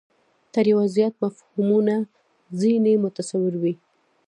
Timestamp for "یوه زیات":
0.71-1.13